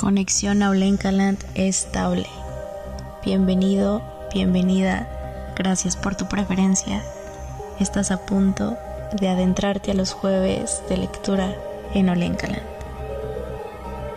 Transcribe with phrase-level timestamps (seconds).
[0.00, 2.26] Conexión a Olenkaland estable.
[3.22, 4.00] Bienvenido,
[4.32, 5.06] bienvenida.
[5.54, 7.04] Gracias por tu preferencia.
[7.78, 8.78] Estás a punto
[9.20, 11.54] de adentrarte a los jueves de lectura
[11.92, 12.62] en Olenkaland.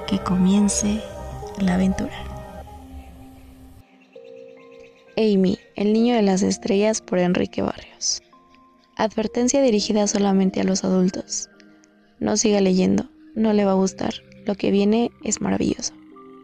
[0.07, 1.01] Que comience
[1.59, 2.15] la aventura.
[5.17, 8.21] Amy, el niño de las estrellas por Enrique Barrios.
[8.95, 11.49] Advertencia dirigida solamente a los adultos.
[12.21, 14.13] No siga leyendo, no le va a gustar.
[14.45, 15.93] Lo que viene es maravilloso.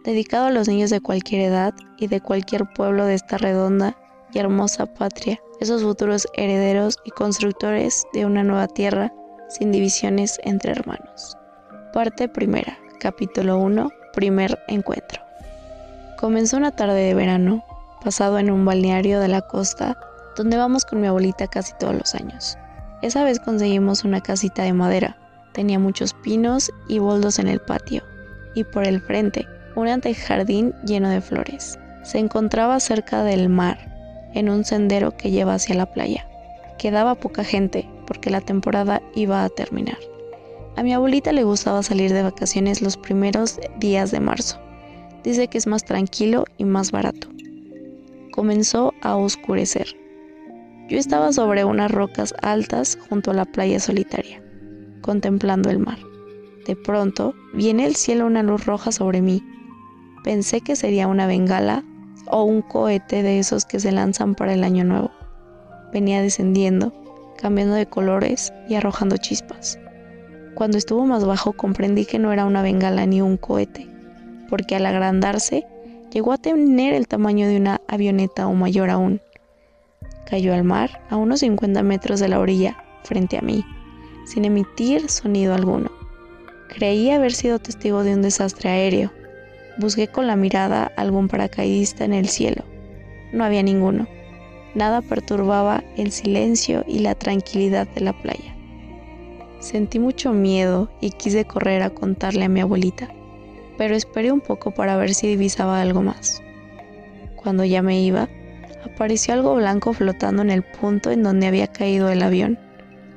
[0.04, 3.98] Dedicado a los niños de cualquier edad y de cualquier pueblo de esta redonda
[4.34, 9.12] y hermosa patria, esos futuros herederos y constructores de una nueva tierra
[9.50, 11.38] sin divisiones entre hermanos.
[11.92, 15.22] Parte primera, capítulo 1, primer encuentro.
[16.18, 17.66] Comenzó una tarde de verano,
[18.04, 19.98] pasado en un balneario de la costa,
[20.38, 22.58] donde vamos con mi abuelita casi todos los años.
[23.02, 25.18] Esa vez conseguimos una casita de madera,
[25.54, 28.04] tenía muchos pinos y boldos en el patio,
[28.56, 31.80] y por el frente un antejardín lleno de flores.
[32.04, 33.78] Se encontraba cerca del mar,
[34.34, 36.28] en un sendero que lleva hacia la playa.
[36.78, 39.98] Quedaba poca gente porque la temporada iba a terminar.
[40.76, 44.60] A mi abuelita le gustaba salir de vacaciones los primeros días de marzo.
[45.24, 47.28] Dice que es más tranquilo y más barato.
[48.32, 49.88] Comenzó a oscurecer.
[50.88, 54.42] Yo estaba sobre unas rocas altas junto a la playa solitaria,
[55.02, 55.98] contemplando el mar.
[56.66, 59.44] De pronto, viene el cielo una luz roja sobre mí.
[60.24, 61.84] Pensé que sería una bengala
[62.28, 65.12] o un cohete de esos que se lanzan para el año nuevo.
[65.92, 66.94] Venía descendiendo,
[67.38, 69.80] cambiando de colores y arrojando chispas.
[70.54, 73.88] Cuando estuvo más bajo comprendí que no era una bengala ni un cohete,
[74.50, 75.66] porque al agrandarse
[76.12, 79.22] llegó a tener el tamaño de una avioneta o mayor aún.
[80.30, 83.66] Cayó al mar a unos 50 metros de la orilla, frente a mí,
[84.30, 85.92] sin emitir sonido alguno.
[86.70, 89.12] Creí haber sido testigo de un desastre aéreo,
[89.80, 92.66] Busqué con la mirada algún paracaidista en el cielo.
[93.32, 94.10] No había ninguno.
[94.76, 98.58] Nada perturbaba el silencio y la tranquilidad de la playa.
[99.60, 103.08] Sentí mucho miedo y quise correr a contarle a mi abuelita,
[103.78, 106.44] pero esperé un poco para ver si divisaba algo más.
[107.38, 108.28] Cuando ya me iba,
[108.84, 112.60] apareció algo blanco flotando en el punto en donde había caído el avión,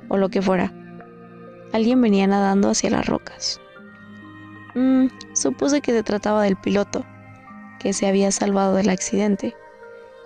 [0.08, 0.72] o lo que fuera.
[1.72, 3.60] Alguien venía nadando hacia las rocas.
[4.74, 7.04] Mm, supuse que se trataba del piloto,
[7.78, 9.54] que se había salvado del accidente.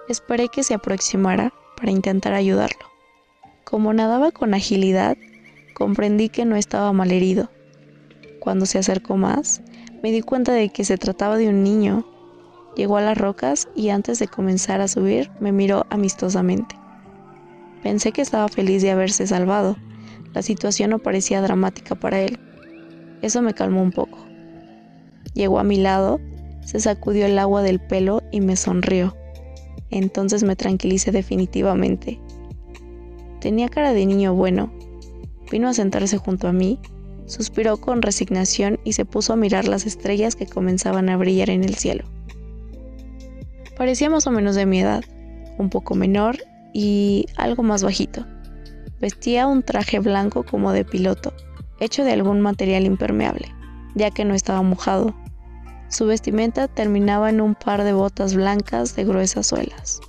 [0.08, 2.86] Esperé que se aproximara para intentar ayudarlo.
[3.64, 5.16] Como nadaba con agilidad,
[5.74, 7.50] comprendí que no estaba mal herido.
[8.40, 9.62] Cuando se acercó más,
[10.02, 12.06] me di cuenta de que se trataba de un niño.
[12.76, 16.76] Llegó a las rocas y antes de comenzar a subir me miró amistosamente.
[17.82, 19.76] Pensé que estaba feliz de haberse salvado.
[20.36, 22.38] La situación no parecía dramática para él.
[23.22, 24.18] Eso me calmó un poco.
[25.32, 26.20] Llegó a mi lado,
[26.62, 29.16] se sacudió el agua del pelo y me sonrió.
[29.88, 32.20] Entonces me tranquilicé definitivamente.
[33.40, 34.70] Tenía cara de niño bueno.
[35.50, 36.80] Vino a sentarse junto a mí,
[37.24, 41.64] suspiró con resignación y se puso a mirar las estrellas que comenzaban a brillar en
[41.64, 42.04] el cielo.
[43.74, 45.02] Parecía más o menos de mi edad,
[45.56, 46.36] un poco menor
[46.74, 48.26] y algo más bajito.
[49.00, 51.32] Vestía un traje blanco como de piloto,
[51.80, 53.54] hecho de algún material impermeable,
[53.94, 55.14] ya que no estaba mojado
[55.88, 60.00] su vestimenta terminaba en un par de botas blancas de gruesas suelas.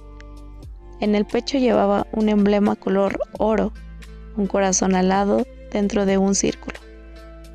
[0.99, 3.73] En el pecho llevaba un emblema color oro,
[4.35, 6.79] un corazón alado dentro de un círculo.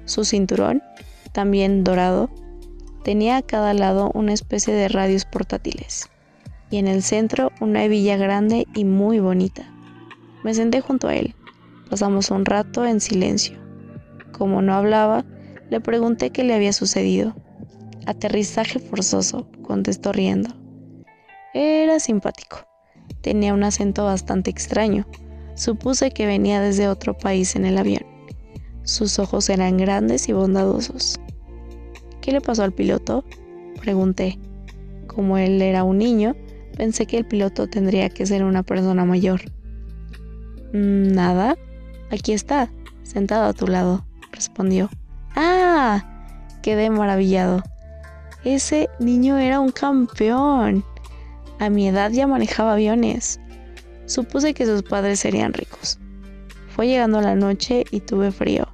[0.05, 0.83] Su cinturón,
[1.33, 2.31] también dorado,
[3.03, 6.09] tenía a cada lado una especie de radios portátiles
[6.71, 9.72] y en el centro una hebilla grande y muy bonita.
[10.43, 11.35] Me senté junto a él.
[11.89, 13.59] Pasamos un rato en silencio.
[14.33, 15.25] Como no hablaba,
[15.71, 17.35] le pregunté qué le había sucedido.
[18.07, 20.51] Aterrizaje forzoso, contestó riendo.
[21.55, 22.67] Era simpático.
[23.21, 25.07] Tenía un acento bastante extraño.
[25.55, 28.05] Supuse que venía desde otro país en el avión.
[28.85, 31.21] Sus ojos eran grandes y bondadosos.
[32.21, 33.25] ¿Qué le pasó al piloto?
[33.81, 34.39] Pregunté.
[35.07, 36.35] Como él era un niño,
[36.77, 39.43] pensé que el piloto tendría que ser una persona mayor.
[40.73, 41.57] Mm, nada.
[42.11, 42.71] Aquí está,
[43.03, 44.91] sentado a tu lado, respondió.
[45.35, 46.05] ¡Ah!
[46.63, 47.63] Quedé maravillado.
[48.45, 50.85] Ese niño era un campeón.
[51.59, 53.41] A mi edad ya manejaba aviones.
[54.07, 55.99] Supuse que sus padres serían ricos.
[56.75, 58.67] Fue llegando la noche y tuve frío.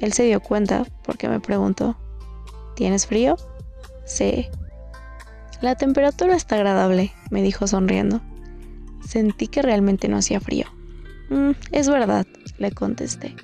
[0.00, 1.96] Él se dio cuenta porque me preguntó,
[2.76, 3.36] ¿tienes frío?
[4.04, 4.48] Sí.
[5.60, 8.20] La temperatura está agradable, me dijo sonriendo.
[9.06, 10.66] Sentí que realmente no hacía frío.
[11.30, 12.26] Mm, es verdad,
[12.58, 13.34] le contesté.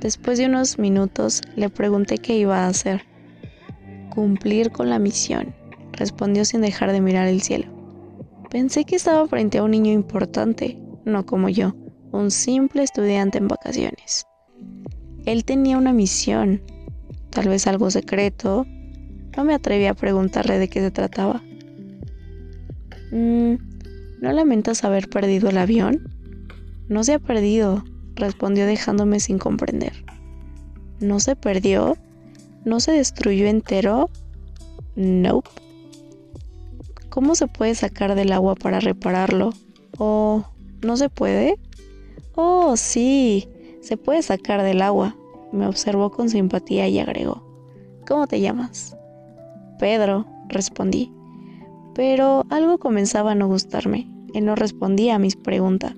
[0.00, 3.04] Después de unos minutos le pregunté qué iba a hacer.
[4.10, 5.54] Cumplir con la misión,
[5.92, 7.66] respondió sin dejar de mirar el cielo.
[8.50, 11.74] Pensé que estaba frente a un niño importante, no como yo,
[12.12, 14.26] un simple estudiante en vacaciones.
[15.24, 16.62] Él tenía una misión,
[17.30, 18.66] tal vez algo secreto.
[19.36, 21.42] No me atreví a preguntarle de qué se trataba.
[23.10, 23.54] Mm,
[24.20, 26.15] ¿No lamentas haber perdido el avión?
[26.88, 27.82] No se ha perdido,
[28.14, 30.04] respondió dejándome sin comprender.
[31.00, 31.96] ¿No se perdió?
[32.64, 34.08] ¿No se destruyó entero?
[34.94, 35.50] Nope.
[37.08, 39.52] ¿Cómo se puede sacar del agua para repararlo?
[39.98, 40.44] ¿O
[40.82, 41.58] no se puede?
[42.34, 43.48] Oh, sí,
[43.80, 45.16] se puede sacar del agua.
[45.52, 47.42] Me observó con simpatía y agregó.
[48.06, 48.96] ¿Cómo te llamas?
[49.78, 51.12] Pedro, respondí.
[51.94, 54.08] Pero algo comenzaba a no gustarme.
[54.34, 55.94] Él no respondía a mis preguntas.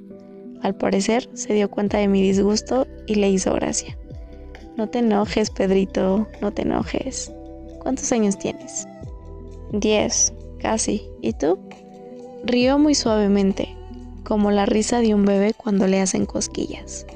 [0.62, 3.96] Al parecer se dio cuenta de mi disgusto y le hizo gracia.
[4.76, 7.32] No te enojes, Pedrito, no te enojes.
[7.80, 8.86] ¿Cuántos años tienes?
[9.72, 11.08] Diez, casi.
[11.20, 11.58] ¿Y tú?
[12.44, 13.76] Rió muy suavemente,
[14.24, 17.06] como la risa de un bebé cuando le hacen cosquillas.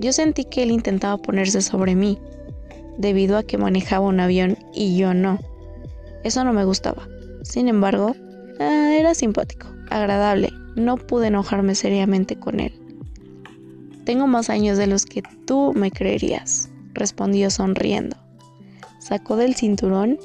[0.00, 2.18] Yo sentí que él intentaba ponerse sobre mí,
[2.98, 5.38] debido a que manejaba un avión y yo no.
[6.24, 7.06] Eso no me gustaba.
[7.42, 8.14] Sin embargo,
[8.58, 12.72] ah, era simpático, agradable no pude enojarme seriamente con él.
[14.04, 18.16] Tengo más años de los que tú me creerías, respondió sonriendo.
[18.98, 20.18] Sacó del cinturón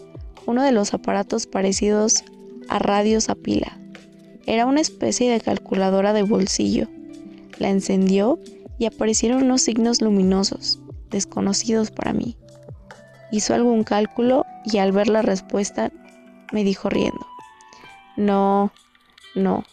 [0.45, 2.23] uno de los aparatos parecidos
[2.69, 3.77] a radios a pila.
[4.45, 6.87] Era una especie de calculadora de bolsillo.
[7.59, 8.39] La encendió
[8.79, 10.79] y aparecieron unos signos luminosos,
[11.09, 12.37] desconocidos para mí.
[13.31, 15.91] Hizo algún cálculo y al ver la respuesta
[16.53, 17.27] me dijo riendo.
[18.15, 18.71] No,
[19.37, 19.63] no,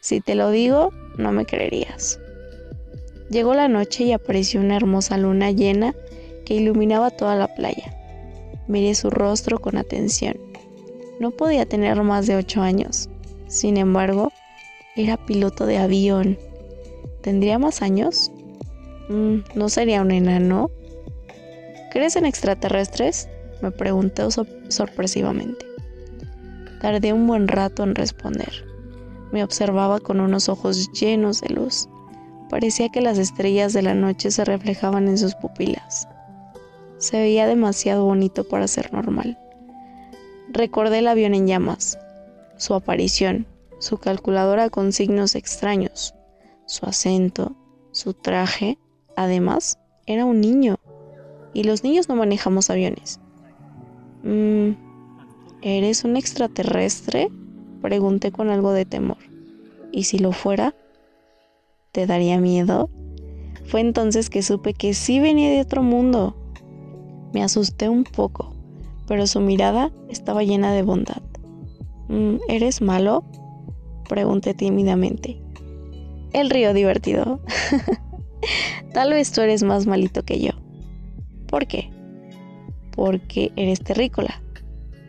[0.00, 2.18] si te lo digo, no me creerías.
[3.28, 5.94] Llegó la noche y apareció una hermosa luna llena
[6.46, 7.94] que iluminaba toda la playa.
[8.66, 10.36] Miré su rostro con atención.
[11.20, 13.08] No podía tener más de ocho años.
[13.46, 14.32] Sin embargo,
[14.96, 16.38] era piloto de avión.
[17.20, 18.32] ¿Tendría más años?
[19.10, 20.70] Mm, ¿No sería un enano?
[21.92, 23.28] ¿Crees en extraterrestres?
[23.60, 25.66] Me preguntó sorpresivamente.
[26.80, 28.69] Tardé un buen rato en responder.
[29.32, 31.88] Me observaba con unos ojos llenos de luz.
[32.48, 36.08] Parecía que las estrellas de la noche se reflejaban en sus pupilas.
[36.98, 39.38] Se veía demasiado bonito para ser normal.
[40.48, 41.98] Recordé el avión en llamas,
[42.56, 43.46] su aparición,
[43.78, 46.14] su calculadora con signos extraños,
[46.66, 47.56] su acento,
[47.92, 48.78] su traje.
[49.16, 50.76] Además, era un niño.
[51.54, 53.20] Y los niños no manejamos aviones.
[54.22, 54.72] Mm,
[55.62, 57.30] ¿Eres un extraterrestre?
[57.82, 59.18] Pregunté con algo de temor.
[59.92, 60.74] ¿Y si lo fuera?
[61.92, 62.90] ¿Te daría miedo?
[63.66, 66.36] Fue entonces que supe que sí venía de otro mundo.
[67.32, 68.54] Me asusté un poco,
[69.06, 71.22] pero su mirada estaba llena de bondad.
[72.08, 73.24] Mm, ¿Eres malo?
[74.08, 75.40] Pregunté tímidamente.
[76.32, 77.40] El río divertido.
[78.92, 80.50] Tal vez tú eres más malito que yo.
[81.46, 81.90] ¿Por qué?
[82.92, 84.42] Porque eres terrícola.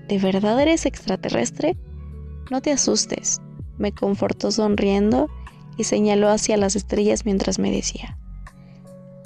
[0.07, 1.77] ¿De verdad eres extraterrestre?
[2.51, 3.39] No te asustes,
[3.77, 5.29] me confortó sonriendo
[5.77, 8.17] y señaló hacia las estrellas mientras me decía,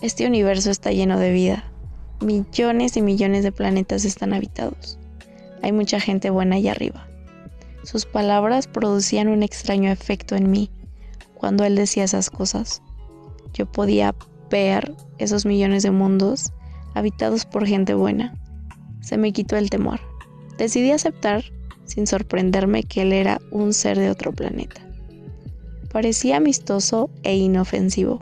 [0.04, 1.64] este universo está lleno de vida.
[2.22, 5.00] Millones y millones de planetas están habitados.
[5.64, 7.08] Hay mucha gente buena allá arriba.
[7.82, 10.70] Sus palabras producían un extraño efecto en mí
[11.34, 12.84] cuando él decía esas cosas.
[13.56, 14.14] Yo podía
[14.52, 16.54] ver esos millones de mundos
[16.94, 18.36] habitados por gente buena.
[19.02, 20.00] Se me quitó el temor.
[20.60, 21.44] Decidí aceptar
[21.86, 24.82] sin sorprenderme que él era un ser de otro planeta.
[25.92, 28.22] Parecía amistoso e inofensivo.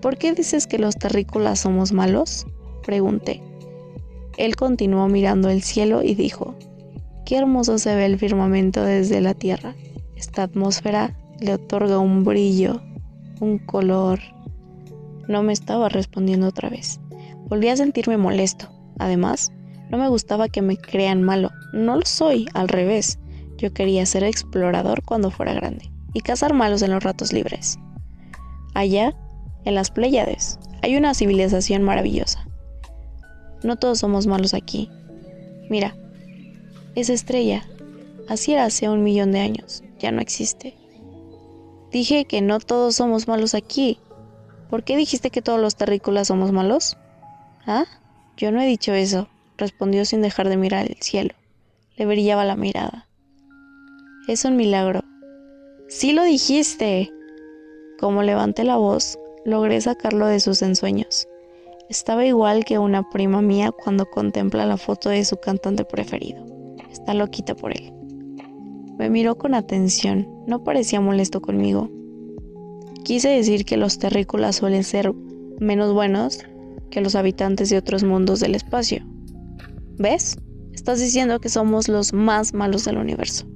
[0.00, 2.46] ¿Por qué dices que los terrícolas somos malos?
[2.84, 3.42] Pregunté.
[4.36, 6.54] Él continuó mirando el cielo y dijo,
[7.24, 9.74] Qué hermoso se ve el firmamento desde la Tierra.
[10.16, 12.80] Esta atmósfera le otorga un brillo,
[13.40, 14.20] un color.
[15.28, 17.00] No me estaba respondiendo otra vez.
[17.48, 18.68] Volví a sentirme molesto.
[18.98, 19.52] Además,
[19.90, 21.50] no me gustaba que me crean malo.
[21.72, 23.18] No lo soy, al revés.
[23.56, 27.78] Yo quería ser explorador cuando fuera grande y cazar malos en los ratos libres.
[28.74, 29.14] Allá,
[29.64, 32.46] en las Pléyades, hay una civilización maravillosa.
[33.64, 34.90] No todos somos malos aquí.
[35.68, 35.96] Mira,
[36.94, 37.64] esa estrella,
[38.28, 40.76] así era hace un millón de años, ya no existe.
[41.90, 43.98] Dije que no todos somos malos aquí.
[44.70, 46.96] ¿Por qué dijiste que todos los terrícolas somos malos?
[47.66, 47.86] ¿Ah?
[48.36, 51.34] Yo no he dicho eso respondió sin dejar de mirar el cielo.
[51.96, 53.06] Le brillaba la mirada.
[54.28, 55.02] Es un milagro.
[55.88, 57.10] Sí lo dijiste.
[57.98, 61.26] Como levanté la voz, logré sacarlo de sus ensueños.
[61.88, 66.44] Estaba igual que una prima mía cuando contempla la foto de su cantante preferido.
[66.90, 67.92] Está loquita por él.
[68.98, 71.90] Me miró con atención, no parecía molesto conmigo.
[73.04, 75.14] Quise decir que los terrícolas suelen ser
[75.58, 76.44] menos buenos
[76.90, 79.04] que los habitantes de otros mundos del espacio.
[79.98, 80.38] ¿Ves?
[80.72, 83.46] Estás diciendo que somos los más malos del universo.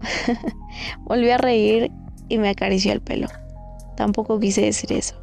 [1.04, 1.90] Volví a reír
[2.30, 3.28] y me acarició el pelo.
[3.96, 5.14] Tampoco quise decir eso.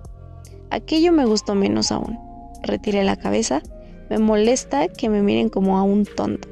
[0.70, 2.20] Aquello me gustó menos aún.
[2.62, 3.64] Retiré la cabeza.
[4.10, 6.48] Me molesta que me miren como a un tonto,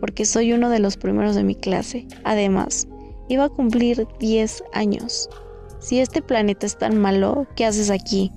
[0.00, 2.08] porque soy uno de los primeros de mi clase.
[2.24, 2.88] Además,
[3.28, 5.30] iba a cumplir 10 años.
[5.78, 8.32] Si este planeta es tan malo, ¿qué haces aquí?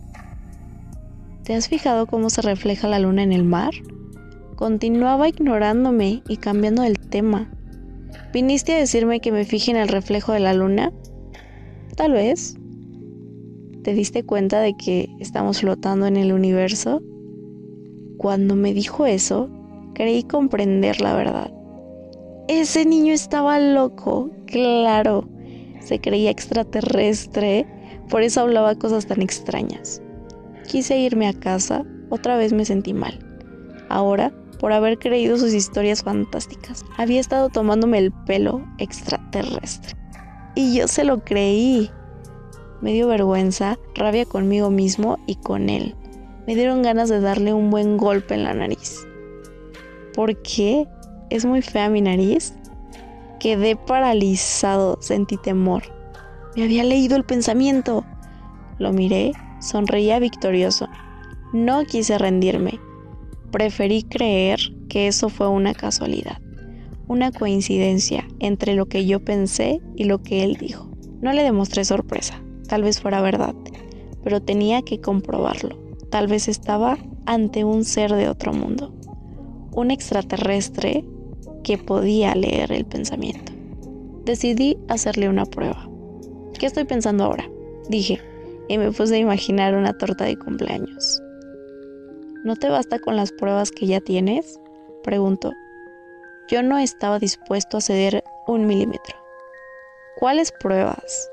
[1.43, 3.71] ¿Te has fijado cómo se refleja la luna en el mar?
[4.55, 7.49] Continuaba ignorándome y cambiando el tema.
[8.31, 10.91] ¿Viniste a decirme que me fije en el reflejo de la luna?
[11.95, 12.55] Tal vez.
[13.83, 17.01] ¿Te diste cuenta de que estamos flotando en el universo?
[18.17, 19.49] Cuando me dijo eso,
[19.95, 21.51] creí comprender la verdad.
[22.47, 25.27] Ese niño estaba loco, claro.
[25.79, 27.65] Se creía extraterrestre,
[28.09, 30.01] por eso hablaba cosas tan extrañas.
[30.67, 33.19] Quise irme a casa, otra vez me sentí mal.
[33.89, 34.31] Ahora,
[34.63, 39.93] por haber creído sus historias fantásticas, había estado tomándome el pelo extraterrestre.
[40.55, 41.91] Y yo se lo creí.
[42.79, 45.97] Me dio vergüenza, rabia conmigo mismo y con él.
[46.47, 49.05] Me dieron ganas de darle un buen golpe en la nariz.
[50.13, 50.87] ¿Por qué?
[51.29, 52.53] ¿Es muy fea mi nariz?
[53.41, 55.83] Quedé paralizado, sentí temor.
[56.55, 58.05] Me había leído el pensamiento.
[58.79, 60.87] Lo miré, sonreía victorioso.
[61.51, 62.79] No quise rendirme.
[63.53, 66.39] Preferí creer que eso fue una casualidad,
[67.07, 70.89] una coincidencia entre lo que yo pensé y lo que él dijo.
[71.21, 72.43] No le demostré sorpresa
[72.73, 73.53] tal vez fuera verdad,
[74.23, 75.77] pero tenía que comprobarlo.
[76.09, 78.93] Tal vez estaba ante un ser de otro mundo,
[79.73, 81.05] un extraterrestre
[81.63, 83.53] que podía leer el pensamiento.
[84.25, 85.87] Decidí hacerle una prueba.
[86.57, 87.47] ¿Qué estoy pensando ahora?
[87.89, 88.19] Dije,
[88.67, 91.21] y me puse a imaginar una torta de cumpleaños.
[92.43, 94.59] ¿No te basta con las pruebas que ya tienes?
[95.01, 95.53] Preguntó.
[96.49, 99.15] Yo no estaba dispuesto a ceder un milímetro.
[100.17, 101.31] ¿Cuáles pruebas?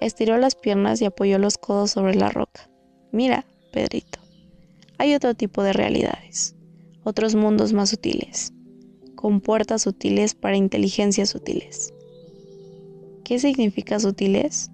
[0.00, 2.70] Estiró las piernas y apoyó los codos sobre la roca.
[3.12, 4.20] Mira, Pedrito,
[4.96, 6.56] hay otro tipo de realidades,
[7.04, 8.54] otros mundos más sutiles,
[9.16, 11.92] con puertas sutiles para inteligencias sutiles.
[13.22, 14.70] ¿Qué significa sutiles?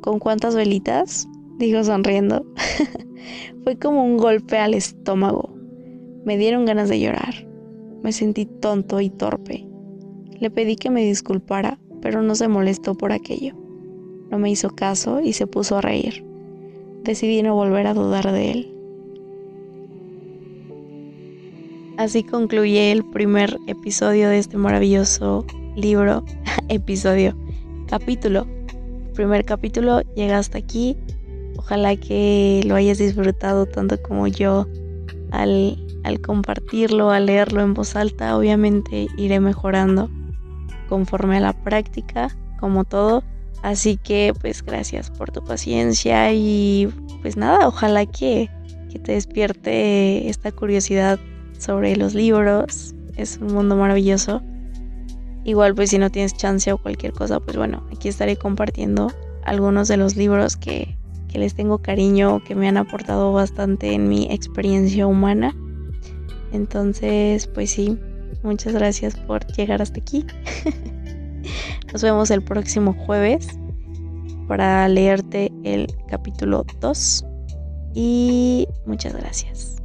[0.00, 1.28] ¿Con cuántas velitas?
[1.58, 2.46] dijo sonriendo.
[3.64, 5.54] Fue como un golpe al estómago.
[6.24, 7.46] Me dieron ganas de llorar.
[8.02, 9.66] Me sentí tonto y torpe.
[10.38, 13.54] Le pedí que me disculpara pero no se molestó por aquello.
[14.30, 16.24] No me hizo caso y se puso a reír.
[17.02, 18.72] Decidí no volver a dudar de él.
[21.96, 26.24] Así concluye el primer episodio de este maravilloso libro,
[26.68, 27.36] episodio,
[27.88, 28.46] capítulo.
[29.14, 30.96] primer capítulo llega hasta aquí.
[31.56, 34.66] Ojalá que lo hayas disfrutado tanto como yo
[35.30, 38.36] al, al compartirlo, al leerlo en voz alta.
[38.36, 40.10] Obviamente iré mejorando
[40.88, 43.24] conforme a la práctica, como todo.
[43.62, 46.88] Así que pues gracias por tu paciencia y
[47.22, 48.50] pues nada, ojalá que,
[48.92, 51.18] que te despierte esta curiosidad
[51.58, 52.94] sobre los libros.
[53.16, 54.42] Es un mundo maravilloso.
[55.44, 59.10] Igual pues si no tienes chance o cualquier cosa, pues bueno, aquí estaré compartiendo
[59.44, 60.96] algunos de los libros que,
[61.36, 65.54] que les tengo cariño, que me han aportado bastante en mi experiencia humana.
[66.50, 67.98] Entonces, pues sí,
[68.42, 70.24] Muchas gracias por llegar hasta aquí.
[71.92, 73.48] Nos vemos el próximo jueves
[74.46, 77.24] para leerte el capítulo 2.
[77.94, 79.82] Y muchas gracias.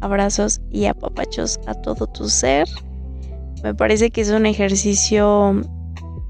[0.00, 2.68] Abrazos y apapachos a todo tu ser.
[3.64, 5.60] Me parece que es un ejercicio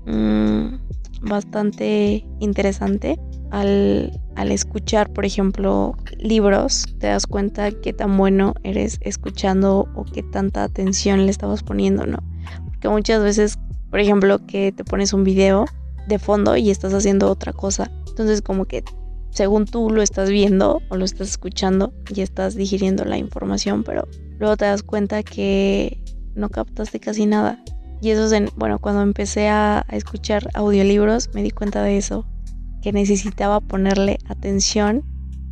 [0.07, 0.77] mm,
[1.23, 3.19] bastante interesante
[3.51, 4.11] al,
[4.43, 10.65] escuchar, por ejemplo, libros, te das cuenta qué tan bueno eres escuchando o qué tanta
[10.65, 12.19] atención le estabas poniendo, ¿no?
[12.65, 13.59] Porque muchas veces,
[13.91, 15.67] por ejemplo, que te pones un video
[16.09, 17.91] de fondo y estás haciendo otra cosa.
[18.09, 18.85] Entonces como que
[19.31, 24.07] según tú lo estás viendo o lo estás escuchando y estás digiriendo la información, pero
[24.39, 26.01] luego te das cuenta que
[26.35, 27.63] no captaste casi nada.
[28.01, 32.27] Y eso es, bueno, cuando empecé a escuchar audiolibros me di cuenta de eso,
[32.85, 35.05] que necesitaba ponerle atención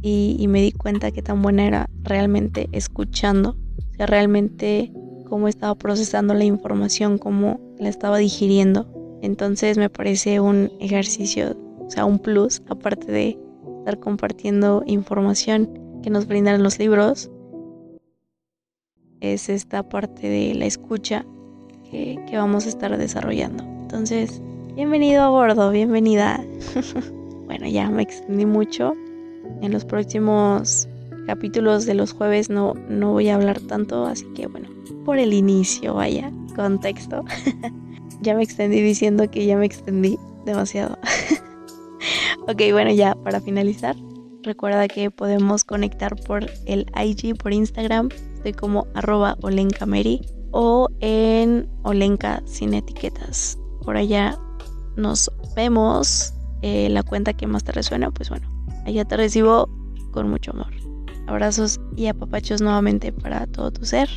[0.03, 4.93] y, me di cuenta que tan buena era realmente escuchando, o sea, realmente
[5.31, 8.87] cómo estaba procesando la información, cómo la estaba digiriendo.
[9.23, 13.39] Entonces me parece un ejercicio, o sea, un plus, aparte de
[13.79, 15.71] estar compartiendo información,
[16.03, 17.31] que nos brindan los libros
[19.21, 21.25] es esta parte de la escucha
[21.91, 23.65] que, que vamos a estar desarrollando.
[23.65, 24.43] Entonces,
[24.75, 26.45] bienvenido a bordo, bienvenida.
[27.53, 28.95] bueno, ya me extendí mucho.
[29.61, 30.89] En los próximos
[31.27, 34.71] capítulos de los jueves no, no voy a hablar tanto, así que bueno,
[35.05, 37.23] por el inicio, vaya, contexto.
[38.23, 40.97] ya me extendí diciendo que ya me extendí demasiado.
[42.49, 43.97] ok, bueno, ya para finalizar,
[44.43, 49.37] recuerda que podemos conectar por el IG, por Instagram, estoy como arroba
[50.55, 53.59] o en olenca sin etiquetas.
[53.85, 54.39] Por allá
[54.97, 56.33] nos vemos.
[56.62, 58.49] Eh, la cuenta que más te resuena, pues bueno,
[58.87, 59.69] allá te recibo
[60.12, 60.73] con mucho amor.
[61.26, 64.09] Abrazos y apapachos nuevamente para todo tu ser.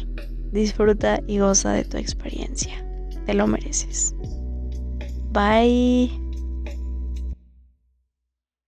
[0.52, 2.74] Disfruta y goza de tu experiencia.
[3.26, 4.16] Te lo mereces.
[5.32, 6.25] Bye.